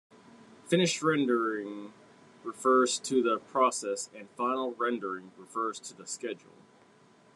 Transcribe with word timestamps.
Finish 0.65 1.03
rendering 1.03 1.93
refers 2.43 2.97
to 3.01 3.21
the 3.21 3.37
process, 3.37 4.09
and 4.17 4.27
final 4.31 4.73
rendering 4.73 5.31
refers 5.37 5.79
to 5.81 5.93
the 5.95 6.07
schedule. 6.07 6.57